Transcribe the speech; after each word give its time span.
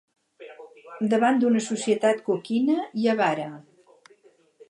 Davant 1.11 1.37
d'una 1.43 1.61
societat 1.67 2.25
coquina 2.31 2.79
i 3.03 3.07
avara 3.15 3.47